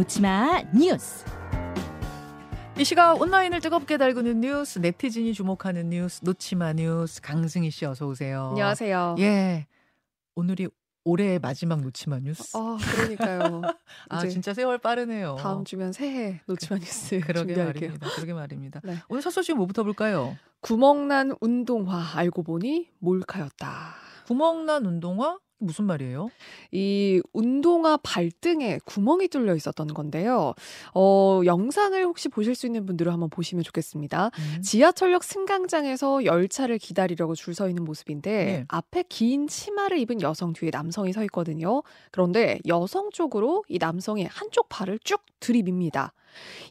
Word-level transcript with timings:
놓지마 0.00 0.62
뉴스. 0.74 1.26
이 2.78 2.84
시각 2.84 3.20
온라인을 3.20 3.60
뜨겁게 3.60 3.98
달구는 3.98 4.40
뉴스, 4.40 4.78
네티즌이 4.78 5.34
주목하는 5.34 5.90
뉴스, 5.90 6.24
놓지마 6.24 6.72
뉴스, 6.72 7.20
강승희 7.20 7.70
씨 7.70 7.84
어서 7.84 8.06
오세요. 8.06 8.48
안녕하세요. 8.52 9.16
예. 9.18 9.66
오늘이 10.36 10.68
올해의 11.04 11.38
마지막 11.38 11.82
놓지마 11.82 12.20
뉴스. 12.20 12.56
아, 12.56 12.78
그러니까요. 12.80 13.60
아, 14.08 14.26
진짜 14.26 14.54
세월 14.54 14.78
빠르네요. 14.78 15.36
다음 15.38 15.66
주면 15.66 15.92
새해 15.92 16.40
놓지마 16.46 16.78
뉴스 16.78 17.20
그러게 17.20 17.52
준비할게요. 17.52 17.88
말입니다. 17.90 18.08
그러게 18.14 18.32
말입니다. 18.32 18.80
네. 18.82 18.96
오늘 19.10 19.20
첫 19.20 19.28
소식 19.28 19.54
뭐부터 19.54 19.82
볼까요? 19.82 20.34
구멍난 20.62 21.36
운동화 21.42 22.16
알고 22.16 22.42
보니 22.42 22.88
몰카였다. 23.00 23.96
구멍난 24.26 24.86
운동화? 24.86 25.38
무슨 25.60 25.84
말이에요? 25.84 26.30
이 26.72 27.20
운동화 27.32 27.96
발등에 27.98 28.80
구멍이 28.84 29.28
뚫려 29.28 29.54
있었던 29.54 29.88
건데요. 29.88 30.54
어, 30.94 31.40
영상을 31.44 32.02
혹시 32.04 32.28
보실 32.28 32.54
수 32.54 32.66
있는 32.66 32.86
분들은 32.86 33.12
한번 33.12 33.28
보시면 33.30 33.62
좋겠습니다. 33.64 34.30
음. 34.38 34.62
지하철역 34.62 35.22
승강장에서 35.22 36.24
열차를 36.24 36.78
기다리려고 36.78 37.34
줄 37.34 37.50
서 37.50 37.68
있는 37.68 37.84
모습인데 37.84 38.30
네. 38.30 38.64
앞에 38.68 39.02
긴 39.08 39.48
치마를 39.48 39.98
입은 39.98 40.22
여성 40.22 40.52
뒤에 40.52 40.70
남성이 40.72 41.12
서 41.12 41.22
있거든요. 41.24 41.82
그런데 42.12 42.60
여성 42.68 43.10
쪽으로 43.10 43.64
이 43.68 43.78
남성이 43.78 44.24
한쪽 44.24 44.68
발을 44.68 45.00
쭉 45.02 45.20
들이밉니다. 45.40 46.12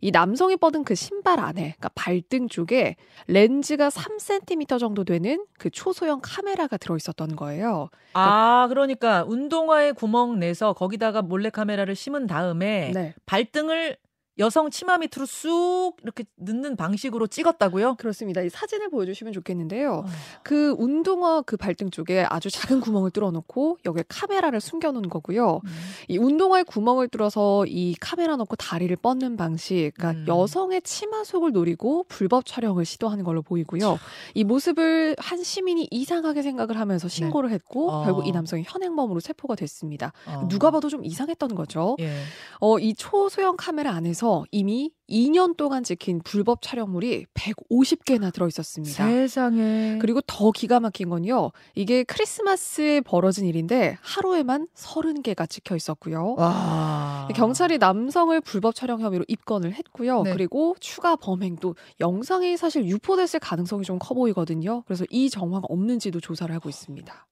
이 0.01 0.11
남성이 0.11 0.57
뻗은 0.57 0.83
그 0.83 0.95
신발 0.95 1.39
안에, 1.39 1.61
그러니까 1.61 1.89
발등 1.95 2.47
쪽에 2.47 2.95
렌즈가 3.27 3.89
3cm 3.89 4.79
정도 4.79 5.03
되는 5.03 5.45
그 5.57 5.69
초소형 5.69 6.19
카메라가 6.21 6.77
들어 6.77 6.95
있었던 6.95 7.35
거예요. 7.35 7.89
아, 8.13 8.65
그러니까 8.69 9.23
운동화에 9.27 9.91
구멍 9.91 10.39
내서 10.39 10.73
거기다가 10.73 11.21
몰래 11.21 11.49
카메라를 11.49 11.95
심은 11.95 12.27
다음에 12.27 12.91
네. 12.93 13.13
발등을 13.25 13.97
여성 14.39 14.69
치마 14.69 14.97
밑으로 14.97 15.25
쑥 15.25 15.97
이렇게 16.01 16.23
넣는 16.37 16.77
방식으로 16.77 17.27
찍었다고요? 17.27 17.95
그렇습니다. 17.95 18.41
이 18.41 18.49
사진을 18.49 18.89
보여주시면 18.89 19.33
좋겠는데요. 19.33 20.03
어. 20.05 20.05
그 20.43 20.73
운동화 20.77 21.41
그 21.41 21.57
발등 21.57 21.91
쪽에 21.91 22.25
아주 22.29 22.49
작은 22.49 22.79
구멍을 22.79 23.11
뚫어놓고 23.11 23.79
여기에 23.85 24.05
카메라를 24.07 24.61
숨겨놓은 24.61 25.09
거고요. 25.09 25.59
음. 25.63 25.69
이 26.07 26.17
운동화에 26.17 26.63
구멍을 26.63 27.09
뚫어서 27.09 27.65
이 27.67 27.95
카메라 27.99 28.37
넣고 28.37 28.55
다리를 28.55 28.95
뻗는 28.95 29.35
방식, 29.35 29.91
그러니까 29.95 30.21
음. 30.21 30.25
여성의 30.27 30.83
치마 30.83 31.25
속을 31.25 31.51
노리고 31.51 32.05
불법 32.07 32.45
촬영을 32.45 32.85
시도하는 32.85 33.25
걸로 33.25 33.41
보이고요. 33.41 33.99
이 34.35 34.43
모습을 34.45 35.15
한 35.19 35.43
시민이 35.43 35.89
이상하게 35.91 36.43
생각을 36.43 36.79
하면서 36.79 37.09
신고를 37.09 37.51
했고 37.51 37.91
어. 37.91 38.05
결국 38.05 38.25
이 38.25 38.31
남성이 38.31 38.63
현행범으로 38.65 39.19
체포가 39.19 39.55
됐습니다. 39.55 40.13
어. 40.25 40.47
누가 40.49 40.71
봐도 40.71 40.87
좀 40.87 41.03
이상했던 41.03 41.55
거죠. 41.55 41.97
예. 41.99 42.13
어, 42.61 42.79
이 42.79 42.93
초소형 42.93 43.57
카메라 43.57 43.91
안에서 43.91 44.28
이미 44.51 44.91
2년 45.09 45.57
동안 45.57 45.83
찍힌 45.83 46.21
불법 46.23 46.61
촬영물이 46.61 47.25
150개나 47.33 48.31
들어 48.33 48.47
있었습니다. 48.47 49.05
세상에. 49.05 49.97
그리고 50.01 50.21
더 50.27 50.51
기가 50.51 50.79
막힌 50.79 51.09
건요. 51.09 51.51
이게 51.75 52.03
크리스마스에 52.03 53.01
벌어진 53.01 53.45
일인데 53.45 53.97
하루에만 54.01 54.67
30개가 54.75 55.49
찍혀 55.49 55.75
있었고요. 55.75 56.35
와. 56.37 57.27
경찰이 57.35 57.77
남성을 57.79 58.39
불법 58.41 58.75
촬영 58.75 59.01
혐의로 59.01 59.25
입건을 59.27 59.73
했고요. 59.73 60.23
네. 60.23 60.33
그리고 60.33 60.75
추가 60.79 61.15
범행도 61.15 61.75
영상이 61.99 62.55
사실 62.57 62.85
유포됐을 62.85 63.39
가능성이 63.39 63.83
좀 63.83 63.99
커 63.99 64.13
보이거든요. 64.13 64.83
그래서 64.85 65.03
이 65.09 65.29
정황 65.29 65.61
없는지도 65.67 66.19
조사를 66.21 66.53
하고 66.55 66.69
있습니다. 66.69 67.27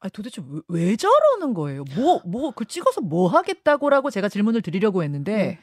아니 0.00 0.10
도대체 0.12 0.40
왜, 0.48 0.60
왜 0.68 0.96
저러는 0.96 1.54
거예요? 1.54 1.84
뭐 1.96 2.20
뭐 2.24 2.52
그 2.52 2.64
찍어서 2.64 3.00
뭐 3.00 3.28
하겠다고라고 3.28 4.10
제가 4.10 4.28
질문을 4.28 4.62
드리려고 4.62 5.02
했는데 5.02 5.58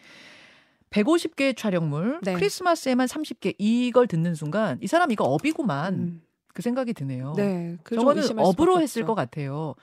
150개의 0.96 1.58
촬영물, 1.58 2.20
네. 2.24 2.34
크리스마스에만 2.34 3.08
30개 3.08 3.56
이걸 3.58 4.08
듣는 4.08 4.36
순간 4.36 4.78
이 4.82 4.88
사람 4.88 5.12
이거 5.12 5.26
업이구만 5.26 5.94
음. 5.94 6.22
그 6.54 6.62
생각이 6.62 6.94
드네요. 6.94 7.34
네, 7.36 7.78
그좀 7.84 8.00
저거는 8.00 8.40
업으로 8.40 8.80
했을. 8.80 9.06
것 9.06 9.14
같아요. 9.14 9.76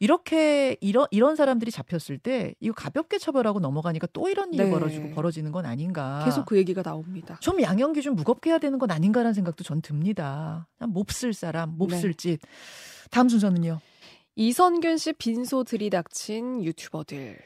이렇게 0.00 0.76
이런 0.80 1.06
이런 1.10 1.36
사람들이 1.36 1.70
잡혔을 1.70 2.18
때 2.18 2.54
이거 2.60 2.74
가볍게 2.74 3.18
처벌하고 3.18 3.60
넘어가니까 3.60 4.08
또 4.12 4.28
이런 4.28 4.52
일이 4.52 4.64
네. 4.64 4.70
벌어지고 4.70 5.10
벌어지는 5.10 5.52
건 5.52 5.64
아닌가. 5.64 6.22
계속 6.24 6.44
그 6.44 6.56
얘기가 6.56 6.82
나옵니다. 6.82 7.38
좀 7.40 7.62
양형기 7.62 8.02
좀 8.02 8.14
무겁게 8.14 8.50
해야 8.50 8.58
되는 8.58 8.78
건 8.78 8.90
아닌가라는 8.90 9.32
생각도 9.34 9.64
전 9.64 9.80
듭니다. 9.80 10.66
몹쓸 10.78 11.32
사람, 11.34 11.76
몹쓸 11.78 12.12
네. 12.12 12.16
짓. 12.16 12.40
다음 13.10 13.28
순서는요. 13.28 13.80
이선균 14.36 14.98
씨 14.98 15.12
빈소 15.14 15.64
들이닥친 15.64 16.64
유튜버들. 16.64 17.38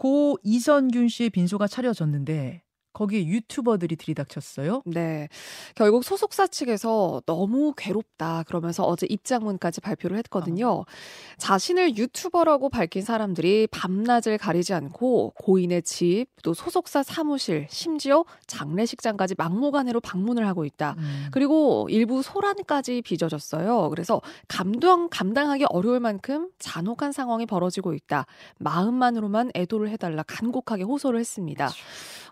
고 0.00 0.38
이선균 0.42 1.08
씨의 1.08 1.28
빈소가 1.28 1.66
차려졌는데 1.66 2.62
거기에 2.92 3.26
유튜버들이 3.26 3.96
들이닥쳤어요. 3.96 4.82
네. 4.86 5.28
결국 5.74 6.04
소속사 6.04 6.46
측에서 6.46 7.22
너무 7.26 7.72
괴롭다 7.76 8.44
그러면서 8.46 8.84
어제 8.84 9.06
입장문까지 9.08 9.80
발표를 9.80 10.16
했거든요. 10.18 10.84
자신을 11.38 11.96
유튜버라고 11.96 12.68
밝힌 12.68 13.02
사람들이 13.02 13.68
밤낮을 13.70 14.38
가리지 14.38 14.74
않고 14.74 15.34
고인의 15.36 15.82
집, 15.82 16.26
또 16.42 16.54
소속사 16.54 17.02
사무실, 17.02 17.66
심지어 17.70 18.24
장례식장까지 18.46 19.34
막무가내로 19.38 20.00
방문을 20.00 20.46
하고 20.46 20.64
있다. 20.64 20.96
음. 20.98 21.28
그리고 21.30 21.86
일부 21.90 22.22
소란까지 22.22 23.02
빚어졌어요. 23.02 23.88
그래서 23.90 24.20
감당, 24.48 25.08
감당하기 25.08 25.66
어려울 25.68 26.00
만큼 26.00 26.50
잔혹한 26.58 27.12
상황이 27.12 27.46
벌어지고 27.46 27.94
있다. 27.94 28.26
마음만으로만 28.58 29.52
애도를 29.54 29.90
해달라 29.90 30.22
간곡하게 30.22 30.82
호소를 30.82 31.20
했습니다. 31.20 31.70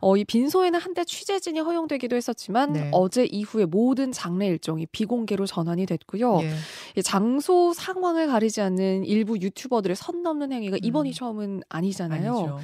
어, 0.00 0.16
이빈 0.16 0.47
소에는 0.48 0.78
한때 0.78 1.04
취재진이 1.04 1.60
허용되기도 1.60 2.16
했었지만 2.16 2.72
네. 2.72 2.90
어제 2.92 3.24
이후에 3.24 3.64
모든 3.64 4.12
장례 4.12 4.46
일정이 4.46 4.86
비공개로 4.86 5.46
전환이 5.46 5.86
됐고요. 5.86 6.40
예. 6.42 6.54
이 6.96 7.02
장소 7.02 7.72
상황을 7.72 8.26
가리지 8.26 8.60
않는 8.60 9.04
일부 9.04 9.38
유튜버들의 9.38 9.96
선 9.96 10.22
넘는 10.22 10.52
행위가 10.52 10.78
이번이 10.82 11.10
음. 11.10 11.12
처음은 11.12 11.62
아니잖아요. 11.68 12.32
아니죠. 12.32 12.58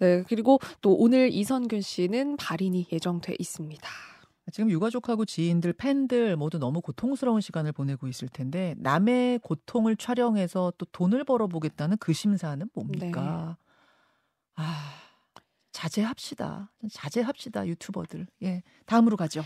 네, 0.00 0.22
그리고 0.28 0.60
또 0.80 0.94
오늘 0.94 1.32
이선균 1.32 1.80
씨는 1.80 2.36
발인이 2.36 2.86
예정돼 2.92 3.36
있습니다. 3.38 3.88
지금 4.50 4.70
유가족하고 4.70 5.24
지인들, 5.24 5.74
팬들 5.74 6.36
모두 6.36 6.58
너무 6.58 6.80
고통스러운 6.80 7.40
시간을 7.40 7.72
보내고 7.72 8.08
있을 8.08 8.28
텐데 8.28 8.74
남의 8.78 9.40
고통을 9.40 9.96
촬영해서 9.96 10.72
또 10.78 10.86
돈을 10.86 11.24
벌어보겠다는 11.24 11.98
그 11.98 12.12
심사는 12.12 12.66
뭡니까? 12.72 13.58
아 14.54 15.07
자제합시다. 15.78 16.70
자제합시다 16.92 17.66
유튜버들. 17.68 18.26
예 18.42 18.62
다음으로 18.86 19.16
가죠. 19.16 19.44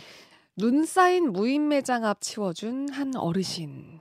눈 0.56 0.86
쌓인 0.86 1.30
무인 1.32 1.68
매장 1.68 2.04
앞 2.06 2.22
치워준 2.22 2.88
한 2.90 3.14
어르신. 3.16 4.00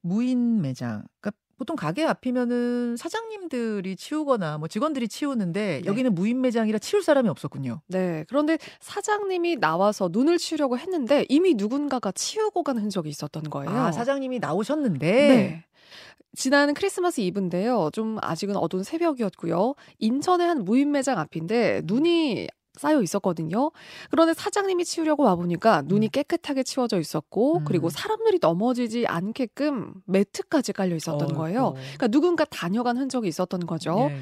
무인 0.00 0.62
매장. 0.62 1.04
그러니까 1.20 1.32
보통 1.58 1.76
가게 1.76 2.04
앞이면은 2.04 2.96
사장님들이 2.96 3.94
치우거나 3.96 4.56
뭐 4.56 4.68
직원들이 4.68 5.08
치우는데 5.08 5.82
네. 5.82 5.86
여기는 5.86 6.14
무인 6.14 6.40
매장이라 6.40 6.78
치울 6.78 7.02
사람이 7.02 7.28
없었군요. 7.28 7.82
네, 7.88 8.24
그런데 8.28 8.56
사장님이 8.80 9.56
나와서 9.56 10.08
눈을 10.10 10.38
치우려고 10.38 10.78
했는데 10.78 11.26
이미 11.28 11.52
누군가가 11.52 12.12
치우고 12.12 12.62
간 12.62 12.78
흔적이 12.78 13.10
있었던 13.10 13.50
거예요. 13.50 13.70
아 13.70 13.92
사장님이 13.92 14.38
나오셨는데 14.38 15.06
네. 15.10 15.64
지난 16.36 16.74
크리스마스 16.74 17.20
이브인데요. 17.20 17.90
좀 17.92 18.18
아직은 18.22 18.56
어두운 18.56 18.82
새벽이었고요. 18.84 19.74
인천의 19.98 20.46
한 20.46 20.64
무인 20.64 20.92
매장 20.92 21.18
앞인데 21.18 21.82
눈이 21.84 22.46
쌓여 22.80 23.02
있었거든요. 23.02 23.70
그런데 24.10 24.32
사장님이 24.32 24.86
치우려고 24.86 25.24
와보니까 25.24 25.82
눈이 25.84 26.08
깨끗하게 26.08 26.62
치워져 26.62 26.98
있었고, 26.98 27.58
음. 27.58 27.64
그리고 27.66 27.90
사람들이 27.90 28.38
넘어지지 28.40 29.06
않게끔 29.06 29.92
매트까지 30.06 30.72
깔려 30.72 30.96
있었던 30.96 31.28
어이구. 31.28 31.34
거예요. 31.34 31.74
그러니까 31.74 32.08
누군가 32.08 32.44
다녀간 32.46 32.96
흔적이 32.96 33.28
있었던 33.28 33.66
거죠. 33.66 34.08
예, 34.10 34.14
예. 34.14 34.20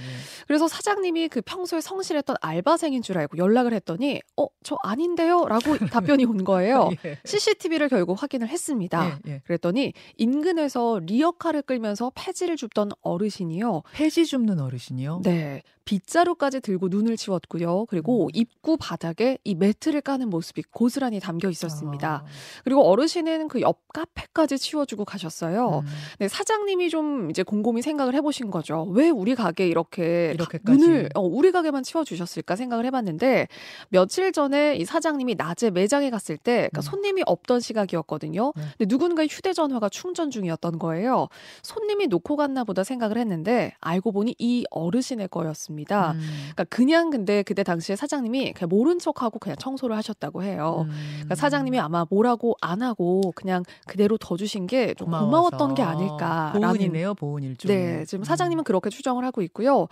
그래서 0.49 0.66
사장님이 0.66 1.28
그 1.28 1.40
평소에 1.40 1.81
성실했던 1.81 2.37
알바생인 2.40 3.02
줄 3.02 3.16
알고 3.19 3.38
연락을 3.38 3.72
했더니, 3.75 4.20
어, 4.37 4.46
저 4.64 4.76
아닌데요? 4.82 5.46
라고 5.46 5.62
답변이 6.16 6.25
온 6.25 6.43
거예요. 6.43 6.90
예. 7.04 7.19
CCTV를 7.25 7.88
결국 7.88 8.20
확인을 8.20 8.49
했습니다. 8.49 9.20
예, 9.28 9.32
예. 9.34 9.43
그랬더니 9.44 9.93
인근에서 10.16 10.99
리어카를 11.04 11.62
끌면서 11.62 12.11
폐지를 12.16 12.56
줍던 12.56 12.90
어르신이요. 13.02 13.82
폐지 13.93 14.26
줍는 14.26 14.58
어르신이요. 14.58 15.20
네. 15.22 15.62
빗자루까지 15.84 16.61
들고 16.61 16.88
눈을 16.88 17.16
치웠고요. 17.16 17.87
그리고 17.87 18.25
음. 18.26 18.28
입구 18.50 18.76
바닥에 18.76 19.38
이 19.44 19.54
매트를 19.54 20.00
까는 20.00 20.30
모습이 20.30 20.62
고스란히 20.70 21.20
담겨 21.20 21.48
있었습니다. 21.50 22.24
아, 22.24 22.24
그리고 22.64 22.82
어르신은 22.88 23.48
그 23.48 23.58
옆 23.60 23.88
카페까지 23.92 24.56
치워주고 24.58 25.04
가셨어요. 25.04 25.82
음. 25.84 25.88
네, 26.20 26.28
사장님이 26.28 26.90
좀 26.90 27.28
이제 27.30 27.42
곰곰이 27.42 27.82
생각을 27.82 28.14
해보신 28.14 28.50
거죠. 28.50 28.84
왜 28.92 29.10
우리 29.10 29.34
가게 29.34 29.66
이렇게 29.66 30.30
이렇게까지. 30.34 30.78
눈을 30.78 31.08
어, 31.14 31.20
우리 31.20 31.50
가게만 31.50 31.82
치워주셨을까 31.82 32.54
생각을 32.56 32.86
해봤는데 32.86 33.48
며칠 33.88 34.30
전에 34.32 34.76
이 34.76 34.84
사장님이 34.84 35.34
낮에 35.36 35.70
매장에 35.70 36.10
갔을 36.10 36.36
때 36.36 36.68
그러니까 36.70 36.80
음. 36.80 36.82
손님이 36.82 37.22
없던 37.26 37.60
시각이었거든요. 37.60 38.52
네. 38.56 38.62
근데 38.78 38.94
누군가의 38.94 39.28
휴대전화가 39.28 39.88
충전 39.88 40.30
중이었던 40.30 40.78
거예요. 40.78 41.28
손님이 41.62 42.06
놓고 42.06 42.36
갔나 42.36 42.64
보다 42.64 42.84
생각을 42.84 43.18
했는데 43.18 43.72
알고 43.80 44.12
보니 44.12 44.36
이 44.38 44.64
어르신의 44.70 45.28
거였습니다. 45.28 46.12
음. 46.12 46.20
그러니까 46.52 46.64
그냥 46.64 47.10
근데 47.10 47.42
그때 47.42 47.62
당시에 47.64 47.96
사장님이 47.96 48.38
그냥 48.55 48.69
모른 48.69 48.99
척하고 48.99 49.38
그냥 49.38 49.56
청소를 49.58 49.96
하셨다고 49.96 50.43
해요. 50.43 50.87
음. 50.88 50.94
그러니까 51.14 51.35
사장님이 51.35 51.79
아마 51.79 52.06
뭐라고 52.08 52.56
안 52.61 52.82
하고 52.82 53.32
그냥 53.35 53.62
그대로 53.87 54.17
더 54.19 54.37
주신 54.37 54.67
게 54.67 54.94
좀 54.96 55.11
고마웠던 55.11 55.75
게 55.75 55.82
아닐까. 55.82 56.52
보은이네요, 56.55 57.14
보은 57.14 57.43
일종. 57.43 57.69
네, 57.69 58.05
지금 58.05 58.25
사장님은 58.25 58.62
음. 58.62 58.64
그렇게 58.64 58.90
추정을 58.90 59.25
하고 59.25 59.43
있고요. 59.43 59.87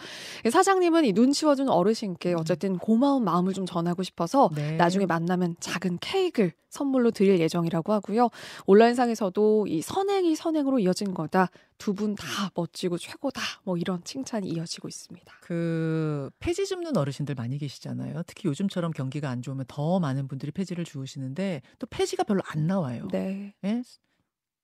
사장님은 0.51 1.05
이 1.05 1.13
눈 1.13 1.33
치워준 1.33 1.69
어르신께 1.69 2.33
음. 2.33 2.39
어쨌든 2.41 2.79
고마운 2.79 3.25
마음을 3.25 3.53
좀 3.53 3.65
전하고 3.67 4.03
싶어서 4.03 4.51
네. 4.55 4.77
나중에 4.77 5.07
만나면 5.07 5.57
작은 5.61 5.99
케이크를 6.01 6.53
선물로 6.69 7.11
드릴 7.11 7.41
예정이라고 7.41 7.93
하고요. 7.93 8.29
온라인상에서도 8.67 9.67
이 9.69 9.81
선행이 9.83 10.37
선행으로 10.37 10.79
이어진 10.79 11.15
거다. 11.15 11.49
두 11.79 11.93
분 11.95 12.15
다 12.17 12.25
멋지고 12.55 12.97
최고다. 12.99 13.41
뭐 13.65 13.77
이런 13.77 14.03
칭찬이 14.05 14.49
이어지고 14.49 14.89
있습니다. 14.89 15.31
그 15.43 16.31
폐지 16.39 16.67
줍는 16.67 16.97
어르신들 16.97 17.35
많이 17.35 17.59
계시잖아요. 17.59 18.23
특히 18.27 18.49
요즘처럼 18.49 18.93
경기가 18.93 19.31
안 19.31 19.43
좋으면 19.43 19.65
더 19.69 19.99
많은 20.01 20.29
분들이 20.29 20.51
폐지를 20.53 20.85
주우시는데 20.85 21.63
또 21.79 21.87
폐지가 21.87 22.25
별로 22.25 22.43
안 22.47 22.67
나와요. 22.67 23.09
네. 23.13 23.55
네? 23.63 23.83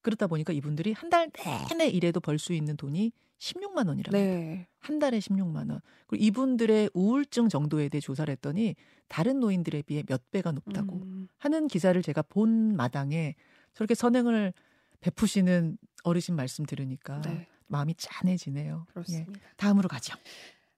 그렇다 0.02 0.26
보니까 0.26 0.52
이분들이 0.52 0.92
한 0.92 1.10
달 1.10 1.30
내내 1.70 1.88
일해도 1.88 2.20
벌 2.20 2.38
수 2.38 2.52
있는 2.52 2.76
돈이 2.76 3.12
16만 3.38 3.88
원이랍니다. 3.88 4.10
네. 4.12 4.66
한 4.78 4.98
달에 4.98 5.18
16만 5.18 5.70
원. 5.70 5.80
그리고 6.06 6.24
이분들의 6.24 6.90
우울증 6.94 7.48
정도에 7.48 7.88
대해 7.88 8.00
조사를 8.00 8.30
했더니 8.32 8.74
다른 9.08 9.40
노인들에 9.40 9.82
비해 9.82 10.02
몇 10.06 10.30
배가 10.30 10.52
높다고 10.52 10.96
음. 10.96 11.28
하는 11.38 11.66
기사를 11.68 12.00
제가 12.02 12.22
본 12.22 12.74
마당에 12.76 13.34
저렇게 13.74 13.94
선행을 13.94 14.52
베푸시는 15.00 15.76
어르신 16.04 16.36
말씀 16.36 16.64
들으니까 16.64 17.20
네. 17.22 17.46
마음이 17.66 17.94
짠해지네요. 17.96 18.86
그렇습니다. 18.90 19.32
예. 19.34 19.40
다음으로 19.56 19.88
가죠. 19.88 20.14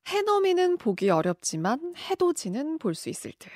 해넘이는 0.06 0.76
보기 0.78 1.10
어렵지만 1.10 1.94
해돋이는 1.96 2.78
볼 2.78 2.94
수 2.94 3.08
있을 3.08 3.32
듯. 3.38 3.48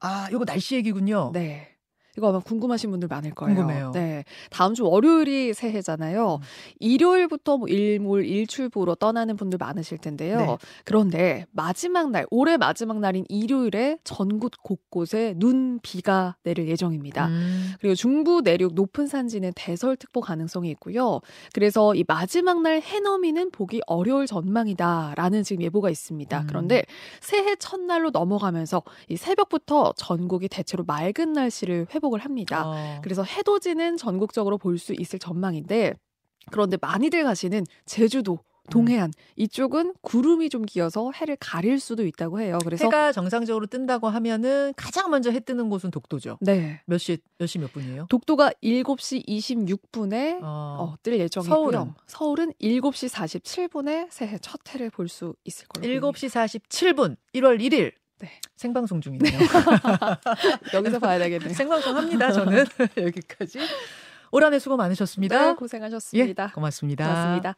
아, 0.00 0.28
이거 0.30 0.44
날씨 0.44 0.76
얘기군요. 0.76 1.30
네. 1.32 1.69
이거 2.16 2.28
아마 2.28 2.40
궁금하신 2.40 2.90
분들 2.90 3.08
많을 3.08 3.32
거예요. 3.32 3.54
궁금해요. 3.54 3.90
네. 3.92 4.24
다음 4.50 4.74
주 4.74 4.84
월요일이 4.84 5.54
새해잖아요. 5.54 6.36
음. 6.36 6.40
일요일부터 6.78 7.58
뭐 7.58 7.68
일몰, 7.68 8.24
일출보러 8.24 8.96
떠나는 8.96 9.36
분들 9.36 9.58
많으실 9.58 9.98
텐데요. 9.98 10.38
네. 10.38 10.58
그런데 10.84 11.46
마지막 11.52 12.10
날, 12.10 12.26
올해 12.30 12.56
마지막 12.56 12.98
날인 12.98 13.24
일요일에 13.28 13.98
전국 14.04 14.52
곳곳에 14.62 15.34
눈, 15.36 15.78
비가 15.82 16.36
내릴 16.42 16.68
예정입니다. 16.68 17.28
음. 17.28 17.72
그리고 17.80 17.94
중부 17.94 18.42
내륙 18.42 18.74
높은 18.74 19.06
산지는 19.06 19.52
대설특보 19.54 20.20
가능성이 20.20 20.70
있고요. 20.70 21.20
그래서 21.52 21.94
이 21.94 22.04
마지막 22.06 22.60
날 22.62 22.80
해넘이는 22.80 23.50
보기 23.50 23.80
어려울 23.86 24.26
전망이다라는 24.26 25.42
지금 25.42 25.62
예보가 25.62 25.90
있습니다. 25.90 26.40
음. 26.40 26.46
그런데 26.48 26.82
새해 27.20 27.56
첫날로 27.56 28.10
넘어가면서 28.10 28.82
이 29.08 29.16
새벽부터 29.16 29.92
전국이 29.96 30.48
대체로 30.48 30.84
맑은 30.84 31.32
날씨를 31.32 31.86
회복 31.94 31.99
회복을 32.00 32.20
합니다. 32.20 32.62
어. 32.66 33.00
그래서 33.02 33.22
해돋이는 33.22 33.96
전국적으로 33.98 34.56
볼 34.58 34.78
수 34.78 34.94
있을 34.98 35.18
전망인데 35.18 35.92
그런데 36.50 36.78
많이들 36.80 37.22
가시는 37.24 37.66
제주도 37.84 38.38
동해안 38.70 39.06
음. 39.08 39.12
이쪽은 39.36 39.94
구름이 40.00 40.48
좀 40.48 40.64
끼어서 40.64 41.10
해를 41.12 41.36
가릴 41.40 41.80
수도 41.80 42.06
있다고 42.06 42.40
해요. 42.40 42.58
그래서 42.64 42.84
해가 42.84 43.10
정상적으로 43.12 43.66
뜬다고 43.66 44.08
하면은 44.08 44.72
가장 44.76 45.10
먼저 45.10 45.30
해 45.32 45.40
뜨는 45.40 45.68
곳은 45.70 45.90
독도죠. 45.90 46.38
네. 46.40 46.80
몇 46.86 46.96
시 46.98 47.18
몇 47.38 47.46
시 47.48 47.58
몇 47.58 47.72
분이에요? 47.72 48.06
독도가 48.08 48.52
7시 48.62 49.26
26분에 49.26 50.38
어. 50.42 50.76
어, 50.80 50.94
뜰 51.02 51.18
예정이고요. 51.18 51.54
서울은 51.54 51.92
서울은 52.06 52.52
7시 52.60 53.10
47분에 53.12 54.06
새해 54.10 54.38
첫 54.38 54.60
해를 54.72 54.88
볼 54.90 55.08
수 55.08 55.34
있을 55.44 55.66
걸로 55.66 55.84
7시 55.86 56.28
47분 56.28 57.16
1월 57.34 57.60
1일 57.60 57.92
네. 58.20 58.30
생방송 58.56 59.00
중이네요. 59.00 59.32
여기서 60.74 60.98
봐야 60.98 61.18
되겠네요. 61.18 61.54
생방송 61.54 61.96
합니다. 61.96 62.30
저는 62.32 62.64
여기까지. 62.96 63.58
올 64.32 64.44
한해 64.44 64.58
수고 64.58 64.76
많으셨습니다. 64.76 65.46
네, 65.48 65.54
고생하셨습니다. 65.54 66.44
예, 66.44 66.52
고맙습니다. 66.54 67.04
고맙습니다. 67.06 67.54